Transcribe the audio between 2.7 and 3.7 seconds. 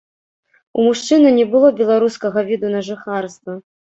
на жыхарства.